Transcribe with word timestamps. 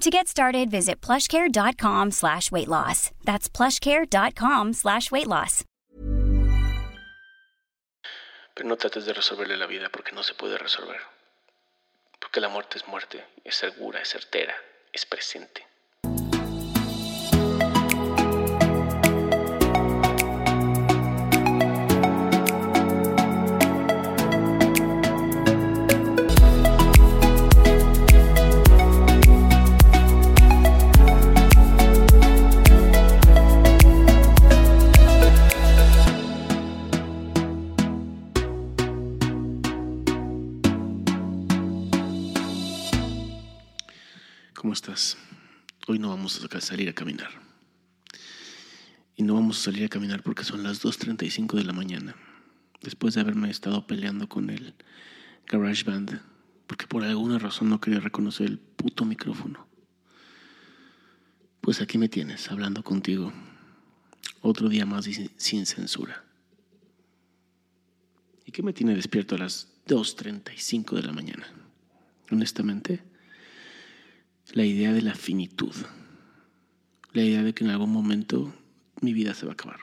To 0.00 0.10
get 0.10 0.28
started, 0.28 0.70
visit 0.70 1.00
plushcare.com 1.00 2.12
slash 2.12 2.52
weight 2.52 2.68
loss. 2.68 3.10
That's 3.24 3.48
plushcare.com 3.48 4.72
slash 4.74 5.10
weight 5.10 5.26
loss. 5.26 5.64
Pero 8.54 8.68
no 8.68 8.76
trates 8.76 9.06
de 9.06 9.12
resolverle 9.12 9.56
la 9.56 9.66
vida 9.66 9.88
porque 9.88 10.12
no 10.12 10.22
se 10.22 10.34
puede 10.34 10.56
resolver. 10.58 11.00
Porque 12.20 12.40
la 12.40 12.48
muerte 12.48 12.78
es 12.78 12.86
muerte, 12.88 13.24
es 13.44 13.54
segura, 13.54 14.00
es 14.00 14.08
certera, 14.08 14.54
es 14.92 15.04
presente. 15.04 15.67
Salir 46.68 46.88
a 46.90 46.92
caminar. 46.92 47.30
Y 49.16 49.22
no 49.22 49.34
vamos 49.34 49.58
a 49.58 49.64
salir 49.64 49.84
a 49.84 49.88
caminar 49.88 50.22
porque 50.22 50.44
son 50.44 50.62
las 50.62 50.84
2.35 50.84 51.54
de 51.54 51.64
la 51.64 51.72
mañana. 51.72 52.14
Después 52.82 53.14
de 53.14 53.22
haberme 53.22 53.50
estado 53.50 53.86
peleando 53.86 54.28
con 54.28 54.50
el 54.50 54.74
GarageBand. 55.46 56.20
Porque 56.66 56.86
por 56.86 57.02
alguna 57.04 57.38
razón 57.38 57.70
no 57.70 57.80
quería 57.80 58.00
reconocer 58.00 58.46
el 58.46 58.58
puto 58.58 59.06
micrófono. 59.06 59.66
Pues 61.62 61.80
aquí 61.80 61.96
me 61.96 62.10
tienes, 62.10 62.50
hablando 62.50 62.84
contigo. 62.84 63.32
Otro 64.42 64.68
día 64.68 64.84
más 64.84 65.08
sin 65.36 65.66
censura. 65.66 66.22
¿Y 68.44 68.52
qué 68.52 68.62
me 68.62 68.74
tiene 68.74 68.94
despierto 68.94 69.36
a 69.36 69.38
las 69.38 69.68
2.35 69.86 70.96
de 70.96 71.02
la 71.02 71.12
mañana? 71.12 71.46
Honestamente, 72.30 73.02
la 74.52 74.64
idea 74.64 74.92
de 74.92 75.02
la 75.02 75.14
finitud, 75.14 75.74
la 77.12 77.22
idea 77.22 77.42
de 77.42 77.54
que 77.54 77.64
en 77.64 77.70
algún 77.70 77.92
momento 77.92 78.52
mi 79.00 79.12
vida 79.12 79.34
se 79.34 79.46
va 79.46 79.52
a 79.52 79.54
acabar. 79.54 79.80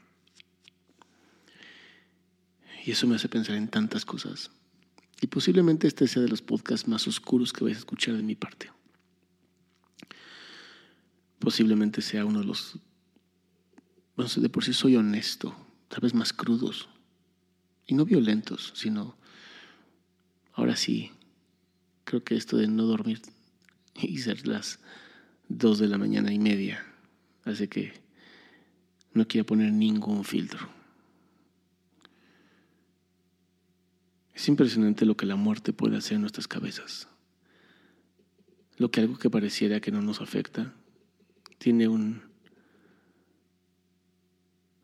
Y 2.85 2.91
eso 2.91 3.07
me 3.07 3.15
hace 3.15 3.29
pensar 3.29 3.55
en 3.55 3.67
tantas 3.67 4.05
cosas. 4.05 4.51
Y 5.21 5.27
posiblemente 5.27 5.87
este 5.87 6.07
sea 6.07 6.21
de 6.21 6.27
los 6.27 6.41
podcasts 6.41 6.87
más 6.87 7.07
oscuros 7.07 7.51
que 7.51 7.63
vais 7.63 7.77
a 7.77 7.79
escuchar 7.79 8.15
de 8.15 8.23
mi 8.23 8.35
parte. 8.35 8.71
Posiblemente 11.39 12.01
sea 12.01 12.25
uno 12.25 12.39
de 12.39 12.45
los... 12.45 12.77
Bueno, 14.15 14.31
de 14.35 14.49
por 14.49 14.63
sí 14.63 14.73
soy 14.73 14.95
honesto, 14.95 15.55
tal 15.87 16.01
vez 16.01 16.13
más 16.13 16.31
crudos. 16.31 16.89
Y 17.87 17.95
no 17.95 18.05
violentos, 18.05 18.73
sino... 18.75 19.17
Ahora 20.53 20.75
sí, 20.75 21.11
creo 22.03 22.23
que 22.23 22.35
esto 22.35 22.55
de 22.55 22.67
no 22.67 22.83
dormir 22.83 23.21
y 23.95 24.19
ser 24.19 24.47
las 24.47 24.79
dos 25.49 25.79
de 25.79 25.87
la 25.87 25.97
mañana 25.97 26.31
y 26.31 26.39
media. 26.39 26.85
Así 27.45 27.67
que 27.67 27.94
no 29.13 29.28
quiero 29.28 29.45
poner 29.45 29.72
ningún 29.72 30.25
filtro. 30.25 30.67
Es 34.33 34.50
impresionante 34.50 35.06
lo 35.06 35.16
que 35.16 35.25
la 35.25 35.38
muerte 35.38 35.72
puede 35.72 35.95
hacer 35.95 36.16
en 36.16 36.22
nuestras 36.22 36.47
cabezas. 36.47 37.07
Lo 38.78 38.91
que 38.91 39.00
algo 39.00 39.17
que 39.17 39.29
pareciera 39.29 39.79
que 39.79 39.91
no 39.91 40.01
nos 40.01 40.19
afecta 40.19 40.73
tiene 41.57 41.88
un... 41.88 42.23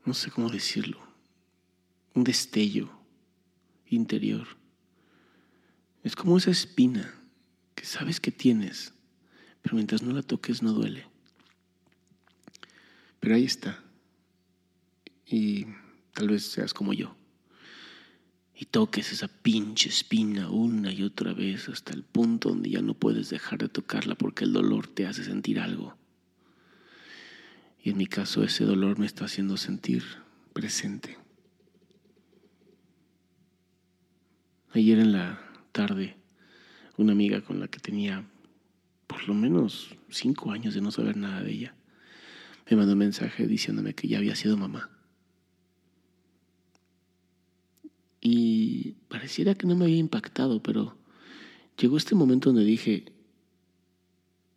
no 0.06 0.14
sé 0.14 0.32
cómo 0.32 0.50
decirlo, 0.50 1.02
un 2.14 2.24
destello 2.24 2.90
interior. 3.88 4.48
Es 6.04 6.16
como 6.16 6.38
esa 6.38 6.52
espina 6.52 7.14
que 7.76 7.84
sabes 7.84 8.22
que 8.22 8.32
tienes, 8.32 8.94
pero 9.62 9.76
mientras 9.76 10.02
no 10.02 10.14
la 10.14 10.24
toques 10.24 10.64
no 10.64 10.72
duele. 10.72 11.11
Pero 13.22 13.36
ahí 13.36 13.46
está. 13.46 13.82
Y 15.26 15.68
tal 16.14 16.28
vez 16.28 16.44
seas 16.44 16.74
como 16.74 16.92
yo. 16.92 17.16
Y 18.54 18.66
toques 18.66 19.14
esa 19.14 19.28
pinche 19.28 19.90
espina 19.90 20.50
una 20.50 20.92
y 20.92 21.04
otra 21.04 21.34
vez 21.34 21.70
hasta 21.70 21.94
el 21.94 22.04
punto 22.04 22.50
donde 22.50 22.70
ya 22.70 22.82
no 22.82 22.94
puedes 22.94 23.30
dejar 23.30 23.60
de 23.60 23.70
tocarla 23.70 24.16
porque 24.16 24.44
el 24.44 24.54
dolor 24.54 24.88
te 24.88 25.08
hace 25.08 25.24
sentir 25.24 25.60
algo. 25.60 25.96
Y 27.84 27.92
en 27.92 27.98
mi 27.98 28.08
caso 28.08 28.44
ese 28.44 28.66
dolor 28.66 29.00
me 29.00 29.06
está 29.06 29.26
haciendo 29.26 29.56
sentir 29.56 30.04
presente. 30.54 31.18
Ayer 34.74 35.00
en 35.00 35.12
la 35.12 35.42
tarde, 35.72 36.18
una 36.98 37.14
amiga 37.14 37.42
con 37.42 37.60
la 37.60 37.68
que 37.68 37.80
tenía 37.80 38.28
por 39.08 39.28
lo 39.28 39.34
menos 39.34 39.96
cinco 40.10 40.52
años 40.52 40.74
de 40.74 40.82
no 40.82 40.92
saber 40.92 41.18
nada 41.18 41.42
de 41.42 41.52
ella, 41.52 41.76
me 42.72 42.78
mandó 42.78 42.94
un 42.94 43.00
mensaje 43.00 43.48
diciéndome 43.48 43.94
que 43.94 44.08
ya 44.08 44.18
había 44.18 44.36
sido 44.36 44.56
mamá. 44.56 44.90
Y 48.22 48.94
pareciera 49.10 49.56
que 49.56 49.68
no 49.68 49.76
me 49.76 49.86
había 49.86 49.98
impactado, 49.98 50.64
pero 50.64 50.98
llegó 51.78 51.98
este 51.98 52.16
momento 52.16 52.50
donde 52.50 52.64
dije, 52.64 53.12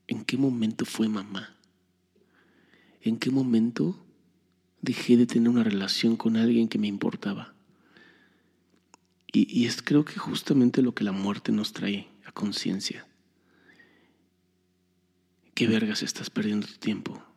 ¿en 0.07 0.25
qué 0.25 0.37
momento 0.37 0.85
fue 0.85 1.09
mamá? 1.09 1.57
¿En 3.03 3.19
qué 3.19 3.31
momento 3.31 3.99
dejé 4.81 5.17
de 5.17 5.27
tener 5.27 5.49
una 5.49 5.65
relación 5.65 6.17
con 6.17 6.37
alguien 6.37 6.69
que 6.69 6.79
me 6.79 6.87
importaba? 6.87 7.55
Y, 9.33 9.61
y 9.61 9.67
es 9.67 9.83
creo 9.83 10.05
que 10.05 10.19
justamente 10.19 10.83
lo 10.83 10.95
que 10.95 11.03
la 11.03 11.13
muerte 11.13 11.51
nos 11.51 11.73
trae 11.73 12.09
a 12.27 12.33
conciencia. 12.33 13.09
¿Qué 15.55 15.67
vergas 15.67 16.03
estás 16.03 16.31
perdiendo 16.31 16.67
tu 16.67 16.75
tiempo? 16.75 17.34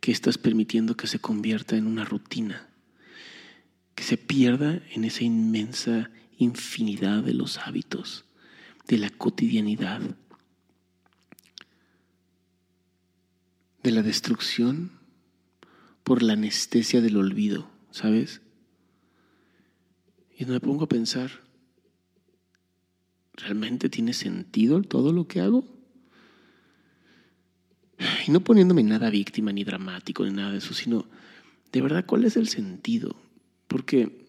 ¿Qué 0.00 0.12
estás 0.12 0.38
permitiendo 0.38 0.96
que 0.96 1.06
se 1.06 1.18
convierta 1.18 1.76
en 1.76 1.86
una 1.86 2.04
rutina? 2.04 2.68
Que 3.94 4.02
se 4.02 4.16
pierda 4.16 4.82
en 4.92 5.04
esa 5.04 5.24
inmensa 5.24 6.10
infinidad 6.38 7.22
de 7.22 7.34
los 7.34 7.58
hábitos, 7.58 8.24
de 8.88 8.98
la 8.98 9.10
cotidianidad, 9.10 10.00
de 13.82 13.90
la 13.90 14.02
destrucción 14.02 14.92
por 16.02 16.22
la 16.22 16.32
anestesia 16.32 17.00
del 17.00 17.16
olvido, 17.16 17.70
¿sabes? 17.90 18.40
Y 20.38 20.46
me 20.46 20.60
pongo 20.60 20.84
a 20.84 20.88
pensar, 20.88 21.30
¿Realmente 23.40 23.88
tiene 23.88 24.12
sentido 24.12 24.82
todo 24.82 25.12
lo 25.12 25.26
que 25.26 25.40
hago? 25.40 25.64
Y 28.26 28.30
no 28.30 28.40
poniéndome 28.40 28.82
nada 28.82 29.10
víctima 29.10 29.52
ni 29.52 29.64
dramático 29.64 30.24
ni 30.24 30.32
nada 30.32 30.52
de 30.52 30.58
eso, 30.58 30.74
sino 30.74 31.06
de 31.72 31.82
verdad 31.82 32.06
cuál 32.06 32.24
es 32.24 32.36
el 32.36 32.48
sentido. 32.48 33.14
Porque 33.68 34.26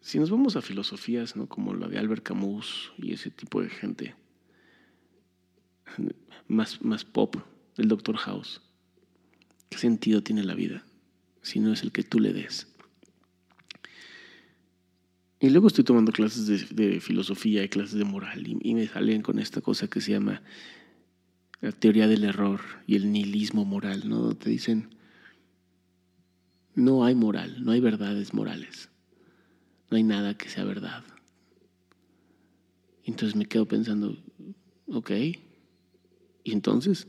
si 0.00 0.18
nos 0.18 0.30
vamos 0.30 0.56
a 0.56 0.62
filosofías 0.62 1.36
¿no? 1.36 1.46
como 1.46 1.74
la 1.74 1.88
de 1.88 1.98
Albert 1.98 2.22
Camus 2.22 2.92
y 2.98 3.12
ese 3.12 3.30
tipo 3.30 3.62
de 3.62 3.70
gente, 3.70 4.14
más, 6.48 6.82
más 6.82 7.04
pop, 7.04 7.36
el 7.76 7.88
Doctor 7.88 8.16
House, 8.16 8.60
¿qué 9.68 9.78
sentido 9.78 10.22
tiene 10.22 10.44
la 10.44 10.54
vida 10.54 10.84
si 11.42 11.60
no 11.60 11.72
es 11.72 11.82
el 11.82 11.92
que 11.92 12.02
tú 12.02 12.20
le 12.20 12.32
des? 12.32 12.66
Y 15.42 15.48
luego 15.48 15.68
estoy 15.68 15.84
tomando 15.84 16.12
clases 16.12 16.74
de, 16.76 17.00
filosofía 17.00 17.64
y 17.64 17.68
clases 17.70 17.94
de 17.94 18.04
moral 18.04 18.46
y, 18.46 18.74
me 18.74 18.86
salen 18.86 19.22
con 19.22 19.38
esta 19.38 19.62
cosa 19.62 19.88
que 19.88 20.02
se 20.02 20.12
llama 20.12 20.42
la 21.60 21.72
teoría 21.72 22.08
del 22.08 22.24
error 22.24 22.60
y 22.86 22.96
el 22.96 23.12
nihilismo 23.12 23.64
moral, 23.64 24.08
¿no? 24.08 24.34
Te 24.34 24.50
dicen, 24.50 24.88
no 26.74 27.04
hay 27.04 27.14
moral, 27.14 27.64
no 27.64 27.72
hay 27.72 27.80
verdades 27.80 28.32
morales, 28.32 28.88
no 29.90 29.96
hay 29.96 30.02
nada 30.02 30.36
que 30.36 30.48
sea 30.48 30.64
verdad. 30.64 31.04
Entonces 33.04 33.36
me 33.36 33.46
quedo 33.46 33.66
pensando, 33.66 34.16
ok, 34.86 35.10
¿y 36.44 36.52
entonces? 36.52 37.06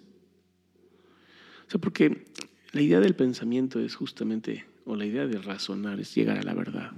O 1.67 1.71
sea, 1.71 1.79
porque 1.79 2.25
la 2.73 2.81
idea 2.81 2.99
del 2.99 3.15
pensamiento 3.15 3.79
es 3.79 3.95
justamente, 3.95 4.65
o 4.85 4.95
la 4.95 5.05
idea 5.05 5.27
de 5.27 5.37
razonar 5.37 5.99
es 5.99 6.13
llegar 6.15 6.37
a 6.37 6.43
la 6.43 6.53
verdad 6.53 6.91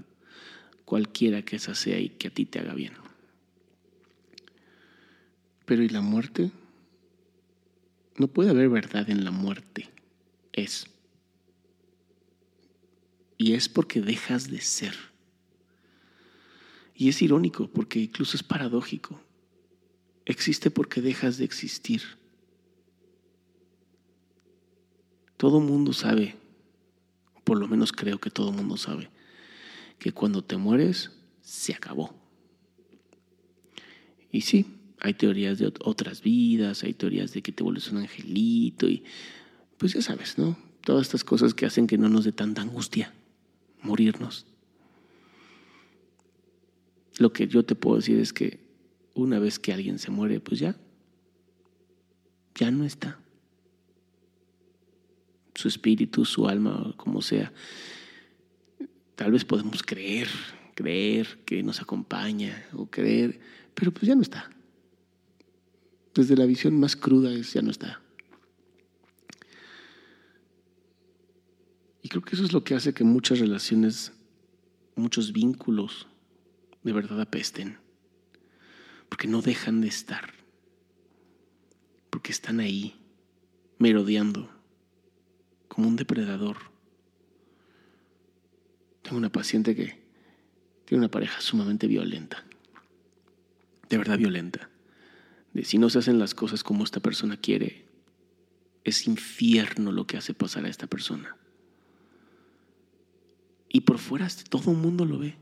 cualquiera 0.85 1.43
que 1.43 1.55
esa 1.55 1.75
sea 1.75 1.99
y 1.99 2.09
que 2.09 2.27
a 2.27 2.31
ti 2.31 2.45
te 2.45 2.59
haga 2.59 2.73
bien. 2.73 2.93
Pero 5.65 5.83
¿y 5.83 5.89
la 5.89 6.01
muerte? 6.01 6.51
No 8.17 8.27
puede 8.27 8.51
haber 8.51 8.69
verdad 8.69 9.09
en 9.09 9.23
la 9.23 9.31
muerte. 9.31 9.89
Es. 10.51 10.87
Y 13.37 13.53
es 13.53 13.67
porque 13.69 14.01
dejas 14.01 14.49
de 14.49 14.61
ser. 14.61 14.95
Y 16.95 17.09
es 17.09 17.21
irónico 17.21 17.67
porque 17.67 17.99
incluso 17.99 18.37
es 18.37 18.43
paradójico. 18.43 19.19
Existe 20.25 20.71
porque 20.71 21.01
dejas 21.01 21.37
de 21.37 21.45
existir. 21.45 22.01
Todo 25.37 25.59
mundo 25.59 25.91
sabe, 25.91 26.35
por 27.43 27.59
lo 27.59 27.67
menos 27.67 27.91
creo 27.91 28.19
que 28.19 28.29
todo 28.29 28.53
mundo 28.53 28.77
sabe, 28.77 29.09
que 29.99 30.13
cuando 30.13 30.41
te 30.41 30.55
mueres 30.55 31.11
se 31.41 31.73
acabó. 31.73 32.15
Y 34.31 34.41
sí, 34.41 34.65
hay 35.03 35.13
teorías 35.13 35.59
de 35.59 35.71
otras 35.81 36.21
vidas, 36.21 36.83
hay 36.83 36.93
teorías 36.93 37.33
de 37.33 37.41
que 37.41 37.51
te 37.51 37.63
vuelves 37.63 37.91
un 37.91 37.99
angelito 37.99 38.89
y 38.89 39.03
pues 39.77 39.93
ya 39.93 40.01
sabes, 40.01 40.37
¿no? 40.37 40.57
Todas 40.81 41.03
estas 41.03 41.23
cosas 41.23 41.53
que 41.53 41.65
hacen 41.65 41.87
que 41.87 41.97
no 41.97 42.09
nos 42.09 42.25
dé 42.25 42.31
tanta 42.31 42.61
angustia 42.61 43.13
morirnos. 43.81 44.45
Lo 47.19 47.31
que 47.31 47.47
yo 47.47 47.63
te 47.63 47.75
puedo 47.75 47.97
decir 47.97 48.17
es 48.19 48.33
que 48.33 48.59
una 49.13 49.37
vez 49.37 49.59
que 49.59 49.73
alguien 49.73 49.99
se 49.99 50.09
muere, 50.09 50.39
pues 50.39 50.59
ya, 50.59 50.75
ya 52.55 52.71
no 52.71 52.83
está. 52.83 53.19
Su 55.53 55.67
espíritu, 55.67 56.25
su 56.25 56.47
alma, 56.47 56.95
como 56.97 57.21
sea, 57.21 57.53
Tal 59.15 59.31
vez 59.31 59.45
podemos 59.45 59.83
creer, 59.83 60.27
creer 60.73 61.39
que 61.45 61.61
nos 61.61 61.81
acompaña 61.81 62.65
o 62.73 62.87
creer, 62.87 63.39
pero 63.75 63.91
pues 63.91 64.07
ya 64.07 64.15
no 64.15 64.21
está. 64.21 64.49
Desde 66.13 66.35
la 66.35 66.45
visión 66.45 66.79
más 66.79 66.95
cruda 66.95 67.31
es 67.31 67.53
ya 67.53 67.61
no 67.61 67.71
está. 67.71 68.01
Y 72.01 72.09
creo 72.09 72.21
que 72.21 72.35
eso 72.35 72.43
es 72.43 72.53
lo 72.53 72.63
que 72.63 72.75
hace 72.75 72.93
que 72.93 73.03
muchas 73.03 73.39
relaciones, 73.39 74.11
muchos 74.95 75.31
vínculos 75.31 76.07
de 76.83 76.93
verdad 76.93 77.19
apesten. 77.21 77.77
Porque 79.09 79.27
no 79.27 79.41
dejan 79.41 79.81
de 79.81 79.87
estar. 79.87 80.33
Porque 82.09 82.31
están 82.31 82.59
ahí, 82.59 82.95
merodeando, 83.79 84.49
como 85.67 85.87
un 85.87 85.95
depredador 85.95 86.73
tengo 89.03 89.17
una 89.17 89.31
paciente 89.31 89.75
que 89.75 90.01
tiene 90.85 91.03
una 91.03 91.11
pareja 91.11 91.39
sumamente 91.41 91.87
violenta, 91.87 92.43
de 93.89 93.97
verdad 93.97 94.17
violenta. 94.17 94.69
Si 95.61 95.77
no 95.77 95.89
se 95.89 95.99
hacen 95.99 96.17
las 96.17 96.33
cosas 96.33 96.63
como 96.63 96.83
esta 96.83 96.99
persona 96.99 97.37
quiere, 97.37 97.85
es 98.83 99.07
infierno 99.07 99.91
lo 99.91 100.07
que 100.07 100.17
hace 100.17 100.33
pasar 100.33 100.65
a 100.65 100.69
esta 100.69 100.87
persona. 100.87 101.37
Y 103.69 103.81
por 103.81 103.99
fuera 103.99 104.27
todo 104.49 104.71
el 104.71 104.77
mundo 104.77 105.05
lo 105.05 105.19
ve. 105.19 105.35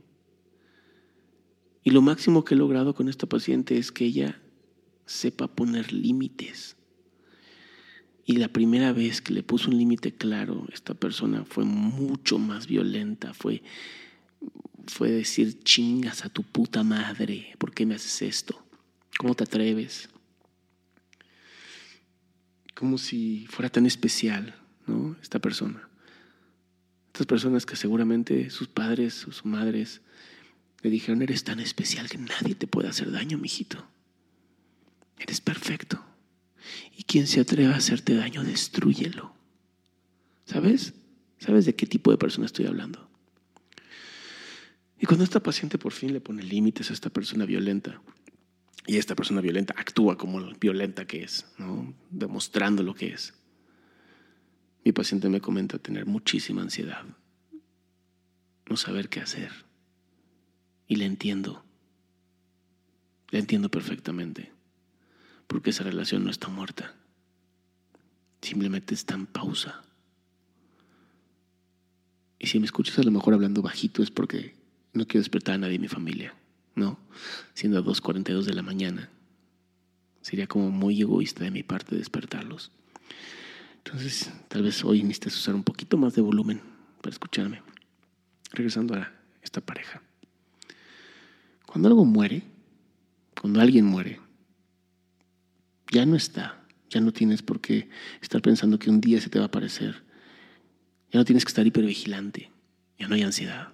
Y 1.83 1.91
lo 1.91 2.01
máximo 2.01 2.43
que 2.43 2.53
he 2.53 2.57
logrado 2.57 2.93
con 2.93 3.09
esta 3.09 3.27
paciente 3.27 3.77
es 3.77 3.91
que 3.91 4.05
ella 4.05 4.41
sepa 5.05 5.47
poner 5.47 5.91
límites. 5.91 6.75
Y 8.25 8.37
la 8.37 8.49
primera 8.49 8.93
vez 8.93 9.21
que 9.21 9.33
le 9.33 9.43
puso 9.43 9.69
un 9.69 9.77
límite 9.77 10.13
claro, 10.13 10.67
esta 10.71 10.93
persona 10.93 11.43
fue 11.43 11.65
mucho 11.65 12.37
más 12.37 12.67
violenta, 12.67 13.33
fue, 13.33 13.63
fue 14.87 15.09
decir 15.09 15.63
chingas 15.63 16.23
a 16.23 16.29
tu 16.29 16.43
puta 16.43 16.83
madre, 16.83 17.55
¿por 17.57 17.73
qué 17.73 17.85
me 17.85 17.95
haces 17.95 18.21
esto? 18.21 18.63
¿Cómo 19.17 19.35
te 19.35 19.43
atreves? 19.43 20.09
Como 22.73 22.97
si 22.97 23.45
fuera 23.47 23.69
tan 23.69 23.85
especial, 23.85 24.55
¿no? 24.87 25.15
Esta 25.21 25.39
persona. 25.39 25.87
Estas 27.07 27.27
personas 27.27 27.65
que 27.65 27.75
seguramente 27.75 28.49
sus 28.49 28.67
padres 28.67 29.27
o 29.27 29.31
sus 29.31 29.45
madres 29.45 30.01
le 30.81 30.89
dijeron, 30.89 31.21
eres 31.21 31.43
tan 31.43 31.59
especial 31.59 32.09
que 32.09 32.17
nadie 32.17 32.55
te 32.55 32.67
puede 32.67 32.87
hacer 32.87 33.11
daño, 33.11 33.37
mijito. 33.37 33.87
Eres 35.19 35.41
perfecto. 35.41 36.03
Y 36.97 37.03
quien 37.03 37.27
se 37.27 37.39
atreva 37.39 37.73
a 37.73 37.77
hacerte 37.77 38.15
daño, 38.15 38.43
destruyelo. 38.43 39.35
¿Sabes? 40.45 40.93
¿Sabes 41.37 41.65
de 41.65 41.75
qué 41.75 41.85
tipo 41.85 42.11
de 42.11 42.17
persona 42.17 42.45
estoy 42.45 42.65
hablando? 42.65 43.09
Y 44.99 45.05
cuando 45.05 45.23
esta 45.23 45.41
paciente 45.41 45.77
por 45.77 45.93
fin 45.93 46.13
le 46.13 46.21
pone 46.21 46.43
límites 46.43 46.89
a 46.89 46.93
esta 46.93 47.09
persona 47.09 47.45
violenta, 47.45 48.01
y 48.87 48.97
esta 48.97 49.15
persona 49.15 49.41
violenta 49.41 49.73
actúa 49.77 50.17
como 50.17 50.39
violenta 50.59 51.05
que 51.05 51.23
es, 51.23 51.45
¿no? 51.57 51.93
demostrando 52.09 52.83
lo 52.83 52.93
que 52.93 53.13
es, 53.13 53.33
mi 54.83 54.91
paciente 54.91 55.29
me 55.29 55.41
comenta 55.41 55.77
tener 55.77 56.05
muchísima 56.05 56.61
ansiedad, 56.61 57.03
no 58.67 58.77
saber 58.77 59.09
qué 59.09 59.19
hacer. 59.19 59.51
Y 60.87 60.95
le 60.95 61.05
entiendo, 61.05 61.63
le 63.29 63.39
entiendo 63.39 63.69
perfectamente 63.69 64.51
porque 65.47 65.69
esa 65.69 65.83
relación 65.83 66.23
no 66.23 66.31
está 66.31 66.47
muerta. 66.47 66.95
Simplemente 68.41 68.93
está 68.95 69.15
en 69.15 69.27
pausa. 69.27 69.83
Y 72.39 72.47
si 72.47 72.59
me 72.59 72.65
escuchas 72.65 72.97
a 72.97 73.03
lo 73.03 73.11
mejor 73.11 73.33
hablando 73.33 73.61
bajito 73.61 74.01
es 74.01 74.09
porque 74.09 74.55
no 74.93 75.05
quiero 75.05 75.21
despertar 75.21 75.55
a 75.55 75.57
nadie 75.59 75.75
en 75.75 75.81
mi 75.81 75.87
familia, 75.87 76.33
¿no? 76.75 76.99
Siendo 77.53 77.83
2.42 77.83 78.43
de 78.43 78.53
la 78.53 78.61
mañana. 78.61 79.09
Sería 80.21 80.47
como 80.47 80.69
muy 80.69 81.01
egoísta 81.01 81.43
de 81.43 81.51
mi 81.51 81.63
parte 81.63 81.95
despertarlos. 81.95 82.71
Entonces, 83.83 84.31
tal 84.47 84.63
vez 84.63 84.83
hoy 84.83 85.01
necesites 85.01 85.35
usar 85.35 85.55
un 85.55 85.63
poquito 85.63 85.97
más 85.97 86.13
de 86.13 86.21
volumen 86.21 86.61
para 87.01 87.11
escucharme. 87.11 87.61
Regresando 88.51 88.95
a 88.95 89.11
esta 89.41 89.61
pareja. 89.61 90.01
Cuando 91.65 91.87
algo 91.87 92.05
muere, 92.05 92.43
cuando 93.39 93.61
alguien 93.61 93.85
muere, 93.85 94.19
ya 95.89 96.05
no 96.05 96.15
está. 96.15 96.57
Ya 96.89 96.99
no 96.99 97.13
tienes 97.13 97.41
por 97.41 97.61
qué 97.61 97.89
estar 98.21 98.41
pensando 98.41 98.77
que 98.77 98.89
un 98.89 98.99
día 98.99 99.21
se 99.21 99.29
te 99.29 99.39
va 99.39 99.45
a 99.45 99.47
aparecer. 99.47 100.03
Ya 101.11 101.19
no 101.19 101.25
tienes 101.25 101.45
que 101.45 101.49
estar 101.49 101.65
hipervigilante. 101.65 102.51
Ya 102.99 103.07
no 103.07 103.15
hay 103.15 103.23
ansiedad. 103.23 103.73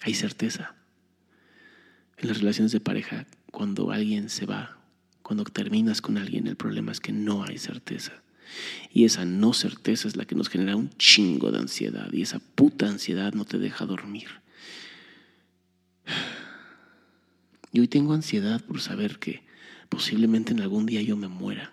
Hay 0.00 0.14
certeza. 0.14 0.74
En 2.20 2.28
las 2.28 2.38
relaciones 2.38 2.70
de 2.72 2.80
pareja, 2.80 3.26
cuando 3.50 3.90
alguien 3.90 4.28
se 4.28 4.44
va, 4.44 4.78
cuando 5.22 5.44
terminas 5.44 6.02
con 6.02 6.18
alguien, 6.18 6.46
el 6.46 6.56
problema 6.56 6.92
es 6.92 7.00
que 7.00 7.12
no 7.12 7.44
hay 7.44 7.56
certeza. 7.56 8.12
Y 8.92 9.04
esa 9.04 9.24
no 9.24 9.54
certeza 9.54 10.06
es 10.06 10.16
la 10.16 10.26
que 10.26 10.34
nos 10.34 10.48
genera 10.48 10.76
un 10.76 10.90
chingo 10.98 11.50
de 11.50 11.58
ansiedad. 11.58 12.12
Y 12.12 12.22
esa 12.22 12.38
puta 12.38 12.88
ansiedad 12.88 13.32
no 13.32 13.44
te 13.46 13.58
deja 13.58 13.86
dormir. 13.86 14.28
Y 17.72 17.80
hoy 17.80 17.88
tengo 17.88 18.12
ansiedad 18.12 18.62
por 18.62 18.80
saber 18.80 19.18
que 19.18 19.42
posiblemente 19.88 20.52
en 20.52 20.60
algún 20.60 20.86
día 20.86 21.00
yo 21.00 21.16
me 21.16 21.28
muera. 21.28 21.72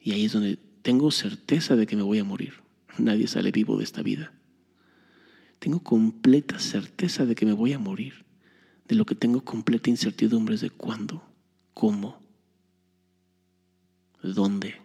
Y 0.00 0.12
ahí 0.12 0.26
es 0.26 0.32
donde 0.32 0.56
tengo 0.82 1.10
certeza 1.10 1.74
de 1.74 1.86
que 1.86 1.96
me 1.96 2.02
voy 2.02 2.18
a 2.18 2.24
morir. 2.24 2.54
Nadie 2.98 3.26
sale 3.26 3.50
vivo 3.50 3.76
de 3.76 3.84
esta 3.84 4.02
vida. 4.02 4.32
Tengo 5.58 5.82
completa 5.82 6.58
certeza 6.58 7.26
de 7.26 7.34
que 7.34 7.46
me 7.46 7.52
voy 7.52 7.72
a 7.72 7.78
morir, 7.78 8.24
De 8.90 8.96
lo 8.96 9.06
que 9.06 9.14
tengo 9.14 9.44
completa 9.44 9.88
incertidumbre 9.88 10.56
es 10.56 10.62
de 10.62 10.70
cuándo, 10.70 11.22
cómo, 11.74 12.20
dónde. 14.20 14.80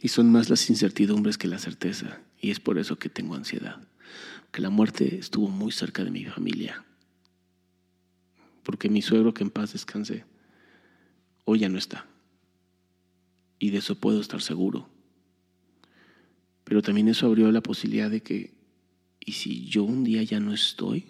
Y 0.00 0.08
son 0.08 0.32
más 0.32 0.48
las 0.48 0.70
incertidumbres 0.70 1.36
que 1.36 1.48
la 1.48 1.58
certeza. 1.58 2.22
Y 2.40 2.50
es 2.50 2.60
por 2.60 2.78
eso 2.78 2.98
que 2.98 3.10
tengo 3.10 3.34
ansiedad. 3.34 3.86
Que 4.52 4.62
la 4.62 4.70
muerte 4.70 5.18
estuvo 5.18 5.48
muy 5.48 5.70
cerca 5.70 6.02
de 6.02 6.10
mi 6.10 6.24
familia. 6.24 6.82
Porque 8.62 8.88
mi 8.88 9.02
suegro, 9.02 9.34
que 9.34 9.44
en 9.44 9.50
paz 9.50 9.74
descanse, 9.74 10.24
hoy 11.44 11.58
ya 11.58 11.68
no 11.68 11.76
está. 11.76 12.06
Y 13.58 13.68
de 13.68 13.80
eso 13.80 13.96
puedo 13.96 14.22
estar 14.22 14.40
seguro. 14.40 14.88
Pero 16.64 16.80
también 16.80 17.08
eso 17.08 17.26
abrió 17.26 17.52
la 17.52 17.60
posibilidad 17.60 18.10
de 18.10 18.22
que, 18.22 18.54
¿y 19.20 19.32
si 19.32 19.66
yo 19.66 19.84
un 19.84 20.04
día 20.04 20.22
ya 20.22 20.40
no 20.40 20.54
estoy? 20.54 21.04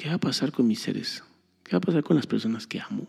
¿Qué 0.00 0.08
va 0.08 0.14
a 0.14 0.18
pasar 0.18 0.50
con 0.50 0.66
mis 0.66 0.80
seres? 0.80 1.22
¿Qué 1.62 1.72
va 1.72 1.76
a 1.76 1.82
pasar 1.82 2.02
con 2.02 2.16
las 2.16 2.26
personas 2.26 2.66
que 2.66 2.80
amo? 2.80 3.06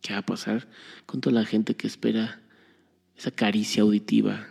¿Qué 0.00 0.14
va 0.14 0.20
a 0.20 0.24
pasar 0.24 0.66
con 1.04 1.20
toda 1.20 1.34
la 1.34 1.44
gente 1.44 1.76
que 1.76 1.86
espera 1.86 2.40
esa 3.14 3.30
caricia 3.30 3.82
auditiva, 3.82 4.48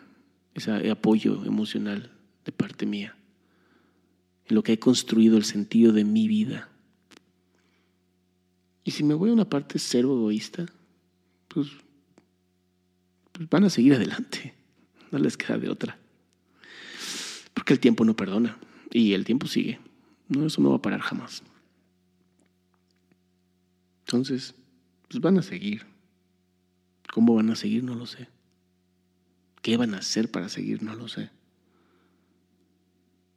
ese 0.53 0.91
apoyo 0.91 1.44
emocional 1.44 2.12
de 2.46 2.51
parte 2.51 2.86
mía? 2.86 3.17
En 4.46 4.53
lo 4.53 4.62
que 4.62 4.74
he 4.74 4.77
construido 4.77 5.38
el 5.38 5.44
sentido 5.44 5.91
de 5.91 6.03
mi 6.03 6.27
vida. 6.27 6.70
Y 8.84 8.91
si 8.91 9.03
me 9.03 9.15
voy 9.15 9.32
a 9.32 9.34
una 9.34 9.50
parte 9.50 9.79
cero 9.79 10.15
egoísta, 10.15 10.67
pues, 11.48 11.70
pues 13.32 13.50
van 13.50 13.63
a 13.63 13.72
seguir 13.72 13.96
adelante. 13.96 14.53
No 15.10 15.17
les 15.17 15.36
queda 15.36 15.58
de 15.58 15.70
otra. 15.70 15.98
Porque 17.56 17.74
el 17.74 17.79
tiempo 17.79 18.06
no 18.06 18.15
perdona. 18.15 18.60
Y 18.91 19.13
el 19.13 19.25
tiempo 19.25 19.48
sigue. 19.48 19.79
No, 20.27 20.46
eso 20.46 20.62
no 20.62 20.72
va 20.72 20.77
a 20.77 20.81
parar 20.81 21.00
jamás. 21.01 21.43
Entonces, 24.05 24.55
pues 25.07 25.22
van 25.22 25.38
a 25.38 25.41
seguir. 25.41 25.86
¿Cómo 27.13 27.36
van 27.36 27.50
a 27.50 27.55
seguir? 27.55 27.84
No 27.84 27.96
lo 27.96 28.05
sé. 28.05 28.27
¿Qué 29.62 29.77
van 29.77 29.93
a 29.93 29.98
hacer 29.98 30.31
para 30.31 30.50
seguir? 30.50 30.84
No 30.84 30.96
lo 30.96 31.07
sé. 31.07 31.29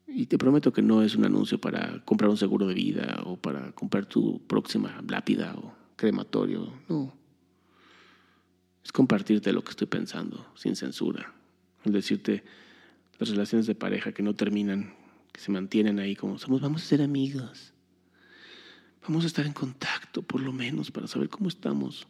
Y 0.07 0.27
te 0.27 0.39
prometo 0.39 0.73
que 0.73 0.83
no 0.83 1.03
es 1.03 1.15
un 1.15 1.25
anuncio 1.25 1.61
para 1.61 2.05
comprar 2.05 2.31
un 2.31 2.37
seguro 2.37 2.67
de 2.67 2.75
vida 2.75 3.23
o 3.25 3.37
para 3.37 3.73
comprar 3.73 4.07
tu 4.07 4.41
próxima 4.47 5.03
lápida 5.09 5.55
o 5.55 5.73
crematorio. 5.97 6.73
No. 6.89 7.13
Es 8.85 8.93
compartirte 8.93 9.53
lo 9.53 9.63
que 9.63 9.71
estoy 9.71 9.87
pensando, 9.87 10.47
sin 10.57 10.75
censura. 10.75 11.33
Es 11.85 11.93
decirte 11.93 12.43
las 13.19 13.29
relaciones 13.29 13.67
de 13.67 13.75
pareja 13.75 14.13
que 14.13 14.23
no 14.23 14.35
terminan, 14.35 14.95
que 15.33 15.41
se 15.41 15.51
mantienen 15.51 15.99
ahí 15.99 16.17
como 16.17 16.39
somos, 16.39 16.61
vamos 16.61 16.83
a 16.83 16.87
ser 16.87 17.03
amigos. 17.03 17.73
Vamos 19.03 19.25
a 19.25 19.27
estar 19.27 19.47
en 19.47 19.53
contacto, 19.53 20.23
por 20.23 20.41
lo 20.41 20.53
menos, 20.53 20.91
para 20.91 21.07
saber 21.07 21.29
cómo 21.29 21.49
estamos. 21.49 22.07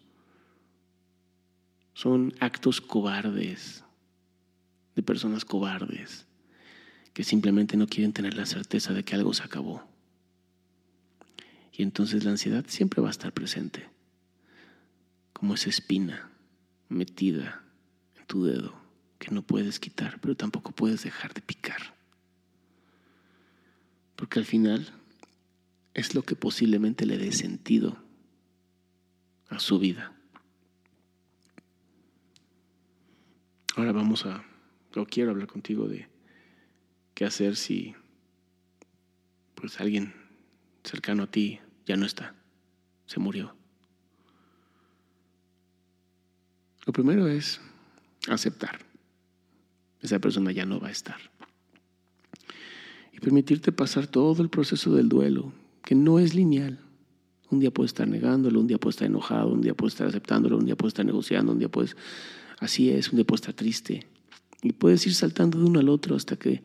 Son 1.94 2.34
actos 2.40 2.80
cobardes, 2.80 3.84
de 4.96 5.02
personas 5.02 5.44
cobardes, 5.44 6.26
que 7.12 7.24
simplemente 7.24 7.76
no 7.76 7.86
quieren 7.86 8.12
tener 8.12 8.34
la 8.34 8.46
certeza 8.46 8.92
de 8.92 9.04
que 9.04 9.14
algo 9.14 9.32
se 9.34 9.42
acabó. 9.42 9.86
Y 11.72 11.82
entonces 11.82 12.24
la 12.24 12.32
ansiedad 12.32 12.64
siempre 12.68 13.00
va 13.00 13.08
a 13.08 13.12
estar 13.12 13.32
presente, 13.32 13.88
como 15.32 15.54
esa 15.54 15.70
espina 15.70 16.30
metida 16.88 17.62
en 18.18 18.26
tu 18.26 18.44
dedo 18.44 18.74
que 19.18 19.30
no 19.30 19.42
puedes 19.42 19.78
quitar, 19.78 20.20
pero 20.20 20.34
tampoco 20.34 20.72
puedes 20.72 21.04
dejar 21.04 21.34
de 21.34 21.42
picar. 21.42 22.00
Porque 24.20 24.38
al 24.38 24.44
final 24.44 24.86
es 25.94 26.14
lo 26.14 26.22
que 26.22 26.36
posiblemente 26.36 27.06
le 27.06 27.16
dé 27.16 27.32
sentido 27.32 27.96
a 29.48 29.58
su 29.58 29.78
vida. 29.78 30.12
Ahora 33.76 33.92
vamos 33.92 34.26
a, 34.26 34.44
o 34.94 35.06
quiero 35.06 35.30
hablar 35.30 35.48
contigo 35.48 35.88
de 35.88 36.06
qué 37.14 37.24
hacer 37.24 37.56
si 37.56 37.94
pues 39.54 39.80
alguien 39.80 40.12
cercano 40.84 41.22
a 41.22 41.30
ti 41.30 41.58
ya 41.86 41.96
no 41.96 42.04
está, 42.04 42.34
se 43.06 43.20
murió. 43.20 43.56
Lo 46.84 46.92
primero 46.92 47.26
es 47.26 47.58
aceptar. 48.28 48.80
Esa 50.02 50.18
persona 50.18 50.52
ya 50.52 50.66
no 50.66 50.78
va 50.78 50.88
a 50.88 50.92
estar. 50.92 51.29
Y 53.12 53.21
permitirte 53.21 53.73
pasar 53.73 54.07
todo 54.07 54.43
el 54.43 54.49
proceso 54.49 54.95
del 54.95 55.09
duelo, 55.09 55.52
que 55.85 55.95
no 55.95 56.19
es 56.19 56.35
lineal. 56.35 56.79
Un 57.50 57.61
día 57.61 57.71
puedes 57.71 57.90
estar 57.90 58.07
negándolo, 58.07 58.61
un 58.61 58.67
día 58.67 58.79
puedes 58.79 58.97
estar 58.97 59.09
enojado, 59.09 59.52
un 59.52 59.61
día 59.61 59.75
puedes 59.75 59.95
estar 59.95 60.07
aceptándolo, 60.07 60.57
un 60.57 60.64
día 60.64 60.76
puedes 60.76 60.93
estar 60.93 61.07
negociando, 61.07 61.52
un 61.52 61.59
día 61.59 61.69
puedes... 61.69 61.97
Así 62.59 62.90
es, 62.90 63.11
un 63.11 63.17
día 63.17 63.25
puedes 63.25 63.40
estar 63.40 63.55
triste. 63.55 64.07
Y 64.62 64.73
puedes 64.73 65.07
ir 65.07 65.14
saltando 65.14 65.59
de 65.59 65.64
uno 65.64 65.81
al 65.81 65.88
otro 65.88 66.14
hasta 66.14 66.37
que 66.37 66.62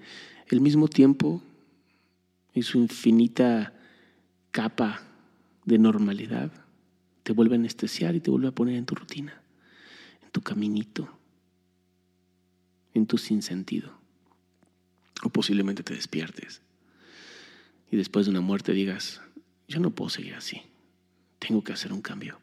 el 0.48 0.62
mismo 0.62 0.88
tiempo 0.88 1.42
y 2.54 2.62
su 2.64 2.78
infinita 2.78 3.74
capa 4.52 5.02
de 5.66 5.80
normalidad 5.80 6.52
te 7.24 7.34
vuelve 7.34 7.56
a 7.56 7.60
anestesiar 7.60 8.16
y 8.16 8.20
te 8.20 8.30
vuelve 8.30 8.48
a 8.50 8.52
poner 8.52 8.76
en 8.76 8.86
tu 8.86 8.96
rutina, 8.96 9.42
en 10.24 10.30
tu 10.32 10.42
caminito, 10.42 11.10
en 12.94 13.08
tu 13.08 13.18
sinsentido. 13.18 13.92
O 15.24 15.30
posiblemente 15.30 15.84
te 15.84 15.94
despiertes 15.94 16.62
y 17.92 17.98
después 17.98 18.26
de 18.26 18.32
una 18.32 18.42
muerte 18.42 18.74
digas, 18.74 19.22
yo 19.68 19.80
no 19.80 19.92
puedo 19.92 20.10
seguir 20.10 20.36
así, 20.36 20.62
tengo 21.40 21.64
que 21.64 21.74
hacer 21.74 21.94
un 21.94 22.02
cambio. 22.02 22.40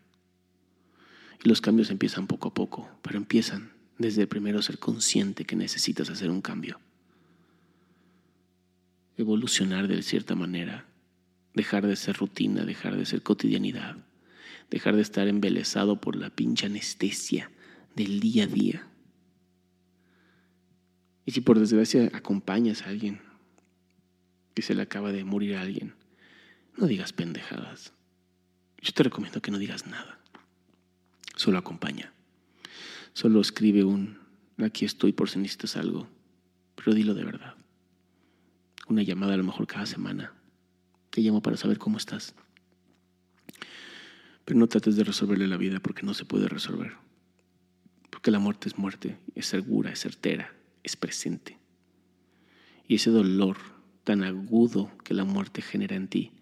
Y 1.45 1.49
los 1.49 1.61
cambios 1.61 1.91
empiezan 1.91 2.27
poco 2.27 2.49
a 2.49 2.55
poco, 2.55 2.89
pero 3.03 3.19
empiezan 3.19 3.73
desde 3.99 4.27
primero 4.27 4.63
ser 4.63 4.79
consciente 4.79 5.45
que 5.45 5.57
necesitas 5.57 6.09
hacer 6.11 6.31
un 6.31 6.41
cambio. 6.41 6.81
Evolucionar 9.17 9.89
de 9.89 10.03
cierta 10.03 10.35
manera, 10.35 10.87
dejar 11.55 11.87
de 11.87 11.97
ser 11.97 12.17
rutina, 12.17 12.65
dejar 12.65 12.97
de 12.97 13.05
ser 13.05 13.23
cotidianidad, 13.23 13.97
dejar 14.71 14.97
de 14.97 15.03
estar 15.03 15.29
embelesado 15.29 16.01
por 16.01 16.17
la 16.17 16.31
pincha 16.31 16.67
anestesia 16.67 17.51
del 17.95 18.21
día 18.21 18.45
a 18.45 18.47
día. 18.47 18.87
Y 21.25 21.33
si 21.33 21.41
por 21.41 21.59
desgracia 21.59 22.11
acompañas 22.15 22.83
a 22.83 22.89
alguien 22.89 23.21
que 24.55 24.63
se 24.63 24.75
le 24.75 24.83
acaba 24.83 25.13
de 25.13 25.25
morir 25.25 25.57
a 25.57 25.63
alguien, 25.63 25.95
no 26.77 26.87
digas 26.87 27.13
pendejadas. 27.13 27.93
Yo 28.81 28.93
te 28.93 29.05
recomiendo 29.05 29.41
que 29.41 29.51
no 29.51 29.59
digas 29.59 29.87
nada. 29.87 30.19
Solo 31.37 31.59
acompaña. 31.59 32.13
Solo 33.13 33.41
escribe 33.41 33.85
un 33.85 34.19
aquí 34.59 34.85
estoy 34.85 35.13
por 35.13 35.29
si 35.29 35.39
necesitas 35.39 35.77
algo, 35.77 36.09
pero 36.75 36.95
dilo 36.95 37.15
de 37.15 37.25
verdad. 37.25 37.55
Una 38.89 39.03
llamada 39.03 39.35
a 39.35 39.37
lo 39.37 39.45
mejor 39.45 39.67
cada 39.67 39.87
semana. 39.87 40.33
Te 41.11 41.21
llamo 41.21 41.43
para 41.43 41.57
saber 41.57 41.79
cómo 41.79 41.99
estás. 41.99 42.35
Pero 44.45 44.59
no 44.59 44.67
trates 44.67 44.97
de 44.97 45.05
resolverle 45.05 45.47
la 45.47 45.57
vida 45.57 45.81
porque 45.81 46.03
no 46.03 46.15
se 46.15 46.25
puede 46.25 46.49
resolver. 46.49 46.93
Porque 48.11 48.31
la 48.31 48.39
muerte 48.39 48.69
es 48.69 48.79
muerte, 48.79 49.19
es 49.35 49.47
segura, 49.47 49.91
es 49.91 50.01
certera, 50.01 50.53
es 50.83 50.97
presente. 50.97 51.59
Y 52.89 52.97
ese 52.97 53.11
dolor 53.11 53.57
tan 54.05 54.23
agudo 54.23 54.91
que 55.05 55.15
la 55.15 55.25
muerte 55.25 55.63
genera 55.63 55.97
en 55.97 56.09
ti 56.09 56.33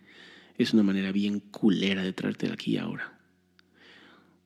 es 0.56 0.75
una 0.75 0.82
manera 0.82 1.12
bien 1.12 1.40
culera 1.40 2.02
de 2.02 2.12
traerte 2.12 2.50
aquí 2.50 2.73
y 2.73 2.78
ahora. 2.78 3.18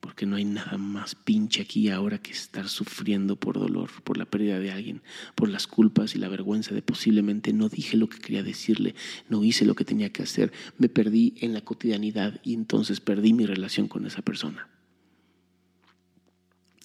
Porque 0.01 0.27
no 0.27 0.37
hay 0.37 0.45
nada 0.45 0.77
más 0.77 1.15
pinche 1.15 1.63
aquí 1.63 1.87
y 1.87 1.91
ahora 1.91 2.19
que 2.19 2.31
estar 2.31 2.69
sufriendo 2.69 3.37
por 3.37 3.59
dolor, 3.59 3.91
por 4.03 4.19
la 4.19 4.27
pérdida 4.27 4.59
de 4.59 4.71
alguien, 4.71 5.03
por 5.35 5.49
las 5.49 5.67
culpas 5.67 6.15
y 6.15 6.19
la 6.19 6.29
vergüenza 6.29 6.75
de 6.75 6.83
posiblemente 6.83 7.53
no 7.53 7.69
dije 7.69 7.97
lo 7.97 8.09
que 8.09 8.19
quería 8.19 8.43
decirle, 8.43 8.95
no 9.29 9.43
hice 9.43 9.65
lo 9.65 9.75
que 9.75 9.85
tenía 9.85 10.13
que 10.13 10.23
hacer, 10.23 10.53
me 10.77 10.89
perdí 10.89 11.35
en 11.41 11.55
la 11.55 11.63
cotidianidad 11.63 12.39
y 12.45 12.53
entonces 12.55 13.01
perdí 13.01 13.33
mi 13.33 13.47
relación 13.47 13.89
con 13.89 14.07
esa 14.07 14.21
persona. 14.21 14.69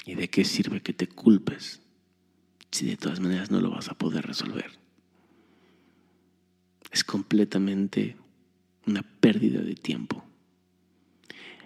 ¿Y 0.06 0.16
de 0.16 0.30
qué 0.30 0.46
sirve 0.46 0.82
que 0.82 0.94
te 0.94 1.08
culpes 1.08 1.82
si 2.72 2.88
de 2.88 2.98
todas 2.98 3.20
maneras 3.20 3.52
no 3.52 3.62
lo 3.62 3.72
vas 3.72 3.90
a 3.90 3.98
poder 3.98 4.26
resolver? 4.26 4.80
es 6.92 7.04
completamente 7.04 8.18
una 8.86 9.04
pérdida 9.04 9.62
de 9.62 9.76
tiempo. 9.76 10.26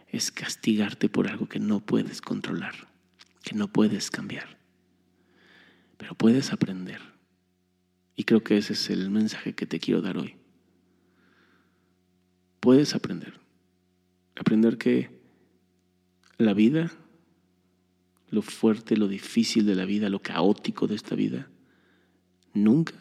Es 0.07 0.31
castigarte 0.31 1.09
por 1.09 1.27
algo 1.27 1.47
que 1.47 1.59
no 1.59 1.79
puedes 1.79 2.21
controlar, 2.21 2.75
que 3.43 3.55
no 3.55 3.67
puedes 3.67 4.11
cambiar. 4.11 4.57
Pero 5.97 6.15
puedes 6.15 6.51
aprender. 6.51 7.01
Y 8.15 8.25
creo 8.25 8.43
que 8.43 8.57
ese 8.57 8.73
es 8.73 8.89
el 8.89 9.09
mensaje 9.09 9.53
que 9.53 9.65
te 9.65 9.79
quiero 9.79 10.01
dar 10.01 10.17
hoy. 10.17 10.35
Puedes 12.59 12.93
aprender. 12.93 13.39
Aprender 14.35 14.77
que 14.77 15.09
la 16.37 16.53
vida, 16.53 16.91
lo 18.33 18.41
fuerte, 18.41 18.97
lo 18.97 19.07
difícil 19.07 19.65
de 19.65 19.75
la 19.75 19.85
vida, 19.85 20.09
lo 20.09 20.19
caótico 20.19 20.87
de 20.87 20.95
esta 20.95 21.15
vida, 21.15 21.49
nunca 22.53 22.93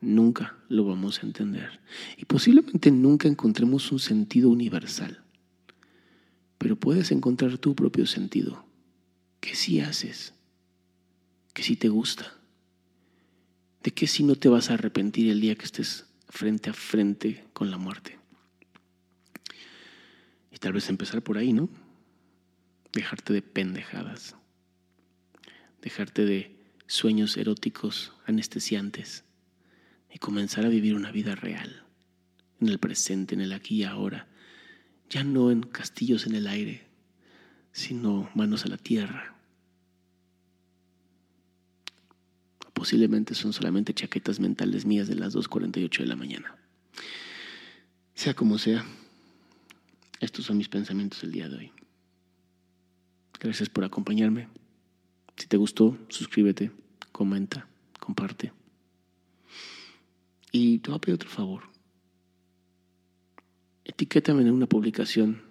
nunca 0.00 0.56
lo 0.68 0.84
vamos 0.84 1.22
a 1.22 1.26
entender. 1.26 1.80
Y 2.16 2.24
posiblemente 2.24 2.90
nunca 2.90 3.28
encontremos 3.28 3.90
un 3.92 3.98
sentido 3.98 4.48
universal. 4.48 5.22
Pero 6.58 6.76
puedes 6.76 7.10
encontrar 7.10 7.58
tu 7.58 7.74
propio 7.74 8.06
sentido, 8.06 8.64
que 9.40 9.54
sí 9.54 9.80
haces, 9.80 10.34
que 11.52 11.62
sí 11.62 11.76
te 11.76 11.88
gusta, 11.88 12.34
de 13.82 13.92
que 13.92 14.06
sí 14.06 14.22
no 14.22 14.36
te 14.36 14.48
vas 14.48 14.70
a 14.70 14.74
arrepentir 14.74 15.30
el 15.30 15.40
día 15.40 15.54
que 15.54 15.64
estés 15.64 16.06
frente 16.28 16.70
a 16.70 16.72
frente 16.72 17.44
con 17.52 17.70
la 17.70 17.76
muerte. 17.76 18.18
Y 20.50 20.58
tal 20.58 20.72
vez 20.72 20.88
empezar 20.88 21.22
por 21.22 21.36
ahí, 21.36 21.52
¿no? 21.52 21.68
Dejarte 22.92 23.34
de 23.34 23.42
pendejadas, 23.42 24.34
dejarte 25.86 26.24
de 26.24 26.56
sueños 26.88 27.36
eróticos 27.36 28.12
anestesiantes 28.26 29.22
y 30.12 30.18
comenzar 30.18 30.66
a 30.66 30.68
vivir 30.68 30.96
una 30.96 31.12
vida 31.12 31.36
real, 31.36 31.84
en 32.60 32.66
el 32.66 32.80
presente, 32.80 33.36
en 33.36 33.40
el 33.40 33.52
aquí 33.52 33.76
y 33.76 33.84
ahora, 33.84 34.26
ya 35.08 35.22
no 35.22 35.52
en 35.52 35.62
castillos 35.62 36.26
en 36.26 36.34
el 36.34 36.48
aire, 36.48 36.88
sino 37.70 38.28
manos 38.34 38.64
a 38.64 38.68
la 38.68 38.78
tierra. 38.78 39.36
Posiblemente 42.72 43.36
son 43.36 43.52
solamente 43.52 43.94
chaquetas 43.94 44.40
mentales 44.40 44.86
mías 44.86 45.06
de 45.06 45.14
las 45.14 45.36
2.48 45.36 46.00
de 46.00 46.06
la 46.06 46.16
mañana. 46.16 46.56
Sea 48.12 48.34
como 48.34 48.58
sea, 48.58 48.84
estos 50.18 50.46
son 50.46 50.56
mis 50.56 50.68
pensamientos 50.68 51.20
del 51.20 51.30
día 51.30 51.48
de 51.48 51.56
hoy. 51.58 51.72
Gracias 53.38 53.68
por 53.68 53.84
acompañarme. 53.84 54.48
Si 55.36 55.46
te 55.46 55.56
gustó, 55.56 55.96
suscríbete, 56.08 56.70
comenta, 57.12 57.68
comparte. 58.00 58.52
Y 60.50 60.78
te 60.78 60.90
voy 60.90 60.96
a 60.96 61.00
pedir 61.00 61.14
otro 61.16 61.28
favor. 61.28 61.62
Etiquétame 63.84 64.42
en 64.42 64.50
una 64.50 64.66
publicación 64.66 65.42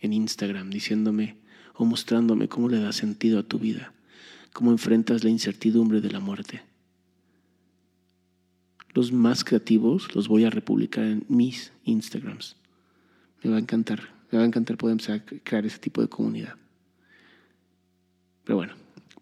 en 0.00 0.12
Instagram 0.12 0.70
diciéndome 0.70 1.38
o 1.74 1.84
mostrándome 1.84 2.48
cómo 2.48 2.68
le 2.68 2.78
da 2.78 2.92
sentido 2.92 3.38
a 3.38 3.42
tu 3.42 3.58
vida, 3.58 3.92
cómo 4.52 4.70
enfrentas 4.70 5.24
la 5.24 5.30
incertidumbre 5.30 6.00
de 6.00 6.10
la 6.10 6.20
muerte. 6.20 6.62
Los 8.92 9.12
más 9.12 9.44
creativos 9.44 10.14
los 10.14 10.28
voy 10.28 10.44
a 10.44 10.50
republicar 10.50 11.04
en 11.04 11.24
mis 11.28 11.72
Instagrams. 11.84 12.56
Me 13.42 13.50
va 13.50 13.56
a 13.56 13.60
encantar, 13.60 14.14
me 14.30 14.38
va 14.38 14.44
a 14.44 14.46
encantar 14.46 14.76
poder 14.76 14.98
crear 15.44 15.64
ese 15.64 15.78
tipo 15.78 16.02
de 16.02 16.08
comunidad. 16.08 16.56
Pero 18.44 18.56
bueno, 18.56 18.74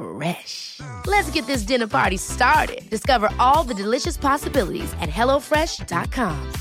Fresh. 0.00 0.80
Let's 1.06 1.30
get 1.30 1.46
this 1.46 1.62
dinner 1.62 1.86
party 1.86 2.16
started. 2.16 2.88
Discover 2.90 3.30
all 3.38 3.64
the 3.64 3.74
delicious 3.74 4.16
possibilities 4.16 4.92
at 5.00 5.10
hellofresh.com. 5.10 6.52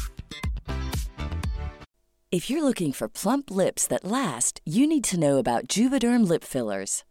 If 2.32 2.48
you're 2.48 2.64
looking 2.64 2.94
for 2.94 3.08
plump 3.08 3.50
lips 3.50 3.88
that 3.88 4.04
last, 4.04 4.62
you 4.64 4.86
need 4.86 5.04
to 5.06 5.20
know 5.20 5.38
about 5.38 5.68
Juvederm 5.68 6.28
lip 6.28 6.44
fillers. 6.44 7.04